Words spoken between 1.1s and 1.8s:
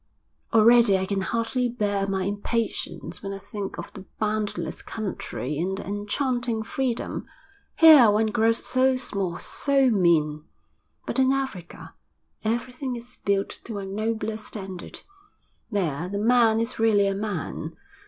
hardly